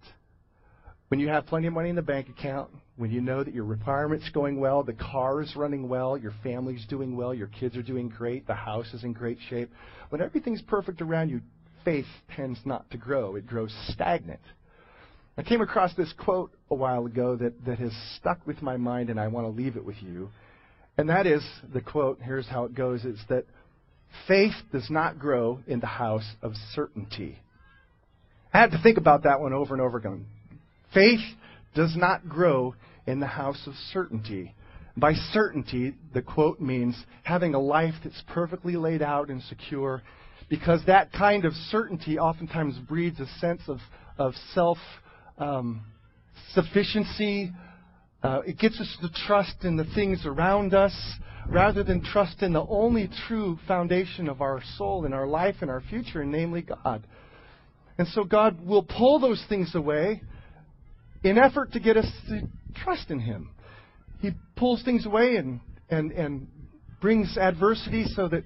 When 1.09 1.21
you 1.21 1.29
have 1.29 1.47
plenty 1.47 1.67
of 1.67 1.75
money 1.75 1.91
in 1.91 1.97
the 1.97 2.03
bank 2.03 2.29
account, 2.29 2.71
when 2.97 3.11
you 3.11 3.21
know 3.21 3.45
that 3.45 3.53
your 3.53 3.65
retirement's 3.65 4.29
going 4.31 4.59
well, 4.59 4.83
the 4.83 4.95
car 4.95 5.43
is 5.43 5.55
running 5.55 5.89
well, 5.89 6.17
your 6.17 6.33
family's 6.43 6.85
doing 6.87 7.15
well, 7.15 7.35
your 7.35 7.49
kids 7.49 7.77
are 7.77 7.83
doing 7.83 8.09
great, 8.09 8.47
the 8.47 8.55
house 8.55 8.93
is 8.95 9.05
in 9.05 9.13
great 9.13 9.39
shape, 9.51 9.71
when 10.09 10.23
everything's 10.23 10.63
perfect 10.63 11.03
around 11.03 11.29
you, 11.29 11.41
faith 11.85 12.07
tends 12.35 12.59
not 12.65 12.91
to 12.91 12.97
grow. 12.97 13.37
It 13.37 13.47
grows 13.47 13.75
stagnant. 13.89 14.41
I 15.37 15.43
came 15.43 15.61
across 15.61 15.95
this 15.95 16.13
quote 16.17 16.53
a 16.71 16.75
while 16.75 17.07
ago 17.07 17.37
that, 17.37 17.65
that 17.67 17.79
has 17.79 17.93
stuck 18.17 18.47
with 18.47 18.63
my 18.63 18.77
mind, 18.77 19.11
and 19.11 19.19
I 19.19 19.29
want 19.29 19.47
to 19.47 19.51
leave 19.51 19.77
it 19.77 19.85
with 19.85 20.01
you. 20.01 20.31
And 20.97 21.09
that 21.09 21.27
is 21.27 21.45
the 21.73 21.81
quote, 21.81 22.21
here's 22.23 22.47
how 22.47 22.65
it 22.65 22.75
goes 22.75 23.05
it's 23.05 23.25
that 23.29 23.45
faith 24.29 24.55
does 24.73 24.89
not 24.91 25.19
grow 25.19 25.59
in 25.67 25.81
the 25.81 25.87
house 25.87 26.29
of 26.41 26.53
certainty. 26.73 27.39
I 28.53 28.61
had 28.61 28.71
to 28.71 28.81
think 28.81 28.97
about 28.97 29.25
that 29.25 29.41
one 29.41 29.53
over 29.53 29.75
and 29.75 29.83
over 29.83 29.99
again. 29.99 30.27
Faith 30.93 31.21
does 31.75 31.97
not 31.97 32.29
grow 32.29 32.77
in 33.07 33.19
the 33.19 33.27
house 33.27 33.61
of 33.67 33.75
certainty. 33.93 34.55
By 34.97 35.15
certainty, 35.33 35.95
the 36.13 36.23
quote 36.23 36.61
means 36.61 36.97
having 37.25 37.55
a 37.55 37.59
life 37.59 37.95
that's 38.05 38.23
perfectly 38.29 38.77
laid 38.77 39.03
out 39.03 39.29
and 39.29 39.43
secure 39.43 40.03
because 40.55 40.83
that 40.87 41.13
kind 41.13 41.45
of 41.45 41.53
certainty 41.71 42.17
oftentimes 42.17 42.79
breeds 42.87 43.19
a 43.19 43.27
sense 43.41 43.61
of, 43.67 43.79
of 44.19 44.35
self 44.53 44.79
um, 45.37 45.85
sufficiency. 46.53 47.51
Uh, 48.23 48.41
it 48.47 48.57
gets 48.57 48.79
us 48.81 48.97
to 49.01 49.09
trust 49.27 49.65
in 49.65 49.77
the 49.77 49.85
things 49.97 50.25
around 50.25 50.73
us 50.73 50.95
rather 51.49 51.83
than 51.83 52.05
trust 52.05 52.41
in 52.41 52.53
the 52.53 52.65
only 52.69 53.11
true 53.27 53.59
foundation 53.67 54.29
of 54.29 54.41
our 54.41 54.63
soul 54.79 55.05
and 55.05 55.13
our 55.13 55.27
life 55.27 55.57
and 55.61 55.71
our 55.71 55.83
future, 55.91 56.25
namely 56.25 56.63
God. 56.63 57.05
And 57.99 58.07
so 58.09 58.23
God 58.23 58.65
will 58.65 58.85
pull 58.85 59.19
those 59.19 59.45
things 59.49 59.75
away 59.75 60.23
in 61.25 61.37
effort 61.37 61.73
to 61.73 61.81
get 61.81 61.97
us 61.97 62.07
to 62.29 62.43
trust 62.77 63.11
in 63.11 63.19
Him. 63.19 63.51
He 64.21 64.31
pulls 64.55 64.85
things 64.85 65.05
away 65.05 65.35
and, 65.35 65.59
and, 65.91 66.13
and 66.13 66.47
brings 67.01 67.37
adversity 67.37 68.05
so 68.07 68.29
that 68.29 68.45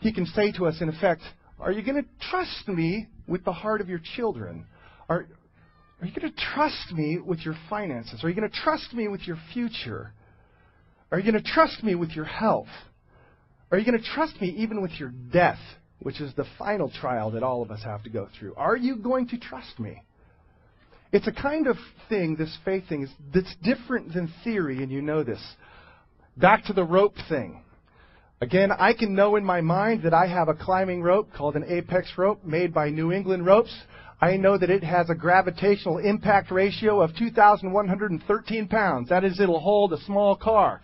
he 0.00 0.12
can 0.12 0.26
say 0.26 0.52
to 0.52 0.66
us, 0.66 0.80
in 0.80 0.88
effect, 0.88 1.22
Are 1.58 1.72
you 1.72 1.82
going 1.82 2.02
to 2.02 2.08
trust 2.30 2.68
me 2.68 3.08
with 3.26 3.44
the 3.44 3.52
heart 3.52 3.80
of 3.80 3.88
your 3.88 4.00
children? 4.16 4.66
Are, 5.08 5.26
are 6.00 6.06
you 6.06 6.12
going 6.14 6.32
to 6.32 6.40
trust 6.54 6.92
me 6.92 7.18
with 7.18 7.40
your 7.40 7.56
finances? 7.68 8.22
Are 8.22 8.28
you 8.28 8.34
going 8.34 8.48
to 8.48 8.56
trust 8.56 8.92
me 8.92 9.08
with 9.08 9.26
your 9.26 9.38
future? 9.52 10.12
Are 11.10 11.18
you 11.18 11.30
going 11.30 11.42
to 11.42 11.50
trust 11.50 11.82
me 11.82 11.94
with 11.94 12.10
your 12.10 12.26
health? 12.26 12.68
Are 13.70 13.78
you 13.78 13.84
going 13.84 13.98
to 13.98 14.08
trust 14.14 14.40
me 14.40 14.48
even 14.58 14.80
with 14.80 14.92
your 14.98 15.10
death, 15.10 15.58
which 15.98 16.20
is 16.20 16.32
the 16.34 16.46
final 16.58 16.90
trial 16.90 17.32
that 17.32 17.42
all 17.42 17.62
of 17.62 17.70
us 17.70 17.82
have 17.82 18.02
to 18.04 18.10
go 18.10 18.28
through? 18.38 18.54
Are 18.56 18.76
you 18.76 18.96
going 18.96 19.28
to 19.28 19.38
trust 19.38 19.78
me? 19.78 20.02
It's 21.10 21.26
a 21.26 21.32
kind 21.32 21.66
of 21.66 21.76
thing, 22.08 22.36
this 22.36 22.56
faith 22.64 22.88
thing, 22.88 23.02
is, 23.02 23.10
that's 23.34 23.54
different 23.62 24.12
than 24.12 24.32
theory, 24.44 24.82
and 24.82 24.92
you 24.92 25.00
know 25.00 25.24
this. 25.24 25.40
Back 26.36 26.64
to 26.66 26.72
the 26.74 26.84
rope 26.84 27.14
thing. 27.28 27.62
Again, 28.40 28.70
I 28.70 28.92
can 28.92 29.14
know 29.14 29.34
in 29.34 29.44
my 29.44 29.60
mind 29.60 30.04
that 30.04 30.14
I 30.14 30.28
have 30.28 30.48
a 30.48 30.54
climbing 30.54 31.02
rope 31.02 31.32
called 31.32 31.56
an 31.56 31.64
apex 31.64 32.12
rope 32.16 32.44
made 32.44 32.72
by 32.72 32.88
New 32.88 33.10
England 33.10 33.44
Ropes. 33.44 33.74
I 34.20 34.36
know 34.36 34.56
that 34.56 34.70
it 34.70 34.84
has 34.84 35.10
a 35.10 35.14
gravitational 35.14 35.98
impact 35.98 36.52
ratio 36.52 37.00
of 37.00 37.16
2,113 37.16 38.68
pounds. 38.68 39.08
That 39.08 39.24
is, 39.24 39.40
it'll 39.40 39.58
hold 39.58 39.92
a 39.92 40.00
small 40.02 40.36
car. 40.36 40.80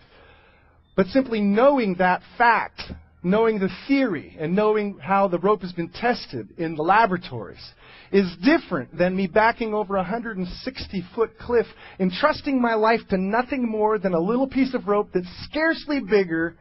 But 0.97 1.07
simply 1.09 1.41
knowing 1.41 1.95
that 1.99 2.23
fact 2.37 2.81
knowing 3.25 3.59
the 3.59 3.71
theory 3.89 4.37
and 4.39 4.55
knowing 4.55 4.99
how 4.99 5.27
the 5.27 5.39
rope 5.39 5.63
has 5.63 5.73
been 5.73 5.89
tested 5.89 6.47
in 6.59 6.77
the 6.77 6.83
laboratories 6.83 7.73
is 8.13 8.31
different 8.45 8.97
than 8.97 9.17
me 9.17 9.27
backing 9.27 9.73
over 9.73 9.97
a 9.97 10.01
160 10.01 11.05
foot 11.15 11.31
cliff, 11.39 11.67
entrusting 11.99 12.61
my 12.61 12.75
life 12.75 13.01
to 13.09 13.17
nothing 13.17 13.67
more 13.67 13.99
than 13.99 14.13
a 14.13 14.21
little 14.21 14.47
piece 14.47 14.75
of 14.75 14.87
rope 14.87 15.09
that's 15.15 15.27
scarcely 15.49 16.01
bigger 16.01 16.55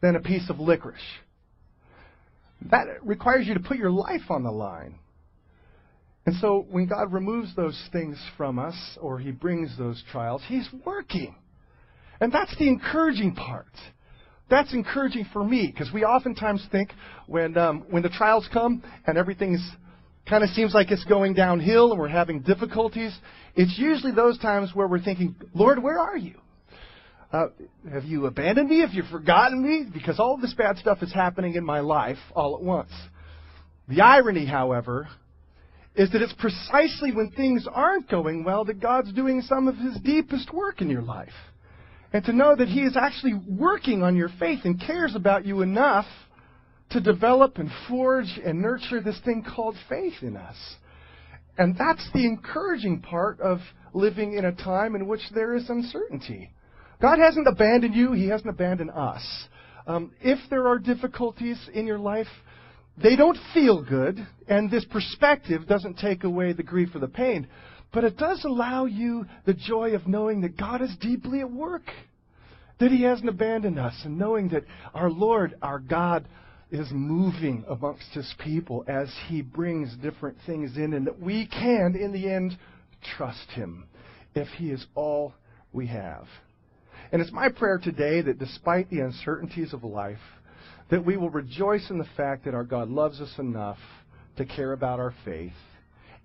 than 0.00 0.16
a 0.16 0.20
piece 0.20 0.48
of 0.50 0.58
licorice. 0.58 1.00
That 2.70 2.86
requires 3.02 3.46
you 3.46 3.54
to 3.54 3.60
put 3.60 3.78
your 3.78 3.90
life 3.90 4.30
on 4.30 4.42
the 4.42 4.50
line. 4.50 4.98
And 6.26 6.36
so 6.36 6.66
when 6.70 6.86
God 6.86 7.12
removes 7.12 7.56
those 7.56 7.80
things 7.92 8.18
from 8.36 8.58
us, 8.58 8.76
or 9.00 9.18
He 9.18 9.30
brings 9.30 9.76
those 9.78 10.02
trials, 10.12 10.42
He's 10.46 10.68
working. 10.84 11.34
And 12.20 12.30
that's 12.30 12.54
the 12.58 12.68
encouraging 12.68 13.34
part. 13.34 13.72
That's 14.50 14.74
encouraging 14.74 15.26
for 15.32 15.42
me 15.42 15.72
because 15.72 15.92
we 15.92 16.04
oftentimes 16.04 16.66
think 16.70 16.90
when 17.26 17.56
um, 17.56 17.84
when 17.88 18.02
the 18.02 18.08
trials 18.08 18.48
come 18.52 18.82
and 19.06 19.16
everything's 19.16 19.64
kind 20.28 20.44
of 20.44 20.50
seems 20.50 20.74
like 20.74 20.90
it's 20.90 21.04
going 21.04 21.34
downhill 21.34 21.92
and 21.92 22.00
we're 22.00 22.08
having 22.08 22.40
difficulties, 22.40 23.16
it's 23.54 23.78
usually 23.78 24.12
those 24.12 24.38
times 24.38 24.70
where 24.74 24.88
we're 24.88 25.02
thinking, 25.02 25.34
Lord, 25.54 25.82
where 25.82 25.98
are 25.98 26.16
you? 26.16 26.34
Uh, 27.32 27.46
have 27.92 28.04
you 28.04 28.26
abandoned 28.26 28.68
me? 28.68 28.80
Have 28.80 28.92
you 28.92 29.04
forgotten 29.10 29.62
me? 29.62 29.86
Because 29.92 30.18
all 30.18 30.36
this 30.36 30.54
bad 30.54 30.78
stuff 30.78 30.98
is 31.02 31.12
happening 31.12 31.54
in 31.54 31.64
my 31.64 31.80
life 31.80 32.18
all 32.34 32.56
at 32.56 32.62
once. 32.62 32.90
The 33.88 34.00
irony, 34.00 34.46
however, 34.46 35.08
is 35.94 36.10
that 36.10 36.22
it's 36.22 36.34
precisely 36.34 37.12
when 37.12 37.30
things 37.30 37.66
aren't 37.72 38.08
going 38.08 38.42
well 38.42 38.64
that 38.64 38.80
God's 38.80 39.12
doing 39.12 39.42
some 39.42 39.68
of 39.68 39.76
His 39.76 39.96
deepest 40.02 40.52
work 40.52 40.80
in 40.80 40.90
your 40.90 41.02
life 41.02 41.28
and 42.12 42.24
to 42.24 42.32
know 42.32 42.56
that 42.56 42.68
He 42.68 42.80
is 42.80 42.96
actually 42.96 43.34
working 43.48 44.02
on 44.02 44.16
your 44.16 44.30
faith 44.40 44.60
and 44.64 44.80
cares 44.80 45.14
about 45.14 45.46
you 45.46 45.62
enough 45.62 46.06
to 46.90 47.00
develop 47.00 47.58
and 47.58 47.70
forge 47.88 48.40
and 48.44 48.60
nurture 48.60 49.00
this 49.00 49.20
thing 49.24 49.44
called 49.44 49.76
faith 49.88 50.14
in 50.22 50.36
us. 50.36 50.56
And 51.56 51.76
that's 51.78 52.08
the 52.12 52.26
encouraging 52.26 53.02
part 53.02 53.40
of 53.40 53.58
living 53.92 54.36
in 54.36 54.44
a 54.44 54.52
time 54.52 54.96
in 54.96 55.06
which 55.06 55.20
there 55.32 55.54
is 55.54 55.68
uncertainty. 55.68 56.50
God 57.00 57.18
hasn't 57.18 57.48
abandoned 57.48 57.94
you, 57.94 58.12
He 58.12 58.28
hasn't 58.28 58.50
abandoned 58.50 58.90
us. 58.90 59.22
Um, 59.86 60.12
if 60.20 60.38
there 60.50 60.68
are 60.68 60.78
difficulties 60.78 61.58
in 61.72 61.86
your 61.86 61.98
life, 61.98 62.28
they 63.02 63.16
don't 63.16 63.38
feel 63.54 63.82
good, 63.82 64.18
and 64.46 64.70
this 64.70 64.84
perspective 64.84 65.66
doesn't 65.66 65.98
take 65.98 66.24
away 66.24 66.52
the 66.52 66.62
grief 66.62 66.90
or 66.94 66.98
the 66.98 67.08
pain. 67.08 67.48
But 67.92 68.04
it 68.04 68.18
does 68.18 68.44
allow 68.44 68.84
you 68.84 69.26
the 69.46 69.54
joy 69.54 69.94
of 69.94 70.06
knowing 70.06 70.42
that 70.42 70.56
God 70.56 70.82
is 70.82 70.94
deeply 71.00 71.40
at 71.40 71.50
work, 71.50 71.90
that 72.78 72.90
He 72.90 73.02
hasn't 73.02 73.28
abandoned 73.28 73.78
us, 73.78 73.94
and 74.04 74.18
knowing 74.18 74.48
that 74.50 74.64
our 74.94 75.10
Lord, 75.10 75.54
our 75.62 75.78
God, 75.78 76.28
is 76.70 76.88
moving 76.92 77.64
amongst 77.68 78.12
His 78.12 78.32
people 78.38 78.84
as 78.86 79.12
He 79.26 79.40
brings 79.42 79.96
different 79.96 80.36
things 80.46 80.76
in, 80.76 80.92
and 80.92 81.06
that 81.06 81.18
we 81.18 81.46
can, 81.46 81.96
in 81.96 82.12
the 82.12 82.30
end, 82.30 82.56
trust 83.16 83.50
Him 83.52 83.84
if 84.34 84.48
He 84.48 84.70
is 84.70 84.86
all 84.94 85.34
we 85.72 85.86
have. 85.86 86.26
And 87.12 87.20
it's 87.20 87.32
my 87.32 87.48
prayer 87.48 87.78
today 87.78 88.20
that 88.20 88.38
despite 88.38 88.88
the 88.90 89.00
uncertainties 89.00 89.72
of 89.72 89.84
life, 89.84 90.18
that 90.90 91.04
we 91.04 91.16
will 91.16 91.30
rejoice 91.30 91.88
in 91.90 91.98
the 91.98 92.08
fact 92.16 92.44
that 92.44 92.54
our 92.54 92.64
God 92.64 92.88
loves 92.88 93.20
us 93.20 93.32
enough 93.38 93.78
to 94.36 94.44
care 94.44 94.72
about 94.72 95.00
our 95.00 95.14
faith 95.24 95.52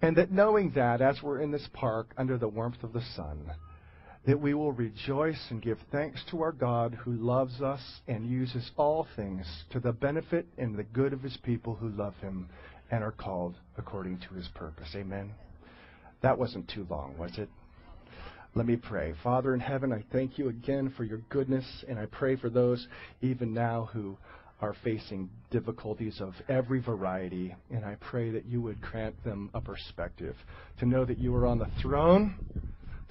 and 0.01 0.15
that 0.17 0.31
knowing 0.31 0.71
that, 0.75 1.01
as 1.01 1.21
we're 1.23 1.41
in 1.41 1.51
this 1.51 1.67
park 1.73 2.13
under 2.17 2.37
the 2.37 2.47
warmth 2.47 2.83
of 2.83 2.93
the 2.93 3.03
sun, 3.15 3.51
that 4.27 4.39
we 4.39 4.53
will 4.53 4.71
rejoice 4.71 5.39
and 5.49 5.61
give 5.61 5.77
thanks 5.91 6.21
to 6.31 6.41
our 6.41 6.51
God 6.51 6.93
who 6.93 7.13
loves 7.13 7.61
us 7.61 7.81
and 8.07 8.27
uses 8.27 8.71
all 8.75 9.07
things 9.15 9.45
to 9.71 9.79
the 9.79 9.91
benefit 9.91 10.47
and 10.57 10.75
the 10.75 10.83
good 10.83 11.13
of 11.13 11.21
his 11.21 11.37
people 11.43 11.75
who 11.75 11.89
love 11.89 12.15
him 12.21 12.49
and 12.91 13.03
are 13.03 13.11
called 13.11 13.55
according 13.77 14.19
to 14.19 14.35
his 14.35 14.47
purpose. 14.55 14.89
Amen. 14.95 15.31
That 16.21 16.37
wasn't 16.37 16.69
too 16.69 16.87
long, 16.89 17.17
was 17.17 17.37
it? 17.37 17.49
Let 18.57 18.67
me 18.67 18.77
pray. 18.77 19.13
Father 19.21 19.53
in 19.53 19.59
heaven, 19.59 19.91
I 19.91 20.01
thank 20.13 20.37
you 20.37 20.47
again 20.47 20.93
for 20.95 21.03
your 21.03 21.17
goodness, 21.27 21.65
and 21.89 21.99
I 21.99 22.05
pray 22.05 22.37
for 22.37 22.49
those 22.49 22.87
even 23.21 23.53
now 23.53 23.89
who 23.91 24.17
are 24.61 24.73
facing 24.81 25.29
difficulties 25.51 26.21
of 26.21 26.33
every 26.47 26.79
variety, 26.79 27.53
and 27.69 27.83
I 27.83 27.97
pray 27.99 28.31
that 28.31 28.45
you 28.45 28.61
would 28.61 28.79
grant 28.79 29.21
them 29.25 29.49
a 29.53 29.59
perspective 29.59 30.37
to 30.79 30.85
know 30.85 31.03
that 31.03 31.17
you 31.17 31.35
are 31.35 31.45
on 31.45 31.59
the 31.59 31.67
throne, 31.81 32.35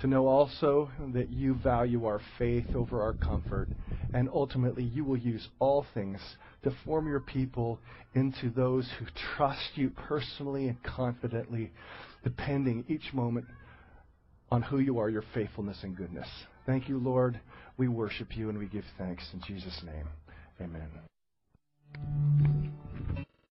to 0.01 0.07
know 0.07 0.29
also 0.29 0.90
that 1.12 1.29
you 1.29 1.57
value 1.57 2.07
our 2.07 2.23
faith 2.38 2.75
over 2.75 3.03
our 3.03 3.12
comfort, 3.12 3.69
and 4.14 4.31
ultimately 4.33 4.85
you 4.85 5.05
will 5.05 5.19
use 5.19 5.47
all 5.59 5.85
things 5.92 6.21
to 6.62 6.75
form 6.87 7.07
your 7.07 7.21
people 7.21 7.79
into 8.14 8.49
those 8.49 8.88
who 8.99 9.05
trust 9.37 9.73
you 9.75 9.90
personally 9.90 10.69
and 10.69 10.83
confidently, 10.83 11.71
depending 12.23 12.83
each 12.88 13.12
moment 13.12 13.45
on 14.55 14.62
who 14.62 14.79
you 14.79 15.01
are, 15.01 15.11
your 15.11 15.25
faithfulness 15.35 15.79
and 15.83 15.97
goodness. 15.97 16.29
Thank 16.64 16.88
you, 16.88 16.99
Lord. 16.99 17.40
We 17.77 17.88
worship 17.88 18.37
you 18.37 18.51
and 18.51 18.59
we 18.59 18.67
give 18.67 18.85
thanks 18.97 19.29
in 19.33 19.40
Jesus' 19.45 19.83
name. 19.85 20.07
Amen. 20.61 20.88